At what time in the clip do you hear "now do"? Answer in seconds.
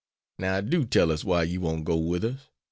0.39-0.83